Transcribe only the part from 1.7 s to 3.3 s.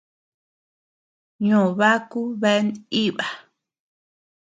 baku bea nʼíba.